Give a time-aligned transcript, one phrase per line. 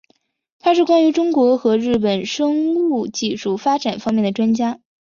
[0.57, 4.81] 他是关于中国和日本生物技术发展方面的专家。